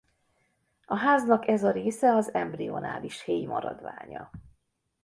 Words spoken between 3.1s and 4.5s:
héj maradványa.